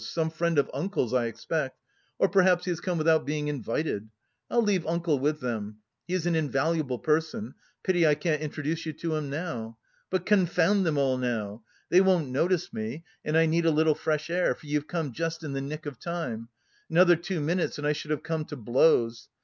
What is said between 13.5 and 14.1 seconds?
a little